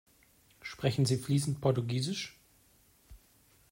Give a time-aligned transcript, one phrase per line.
[0.63, 2.35] Sprechen Sie fließend Portugiesisch?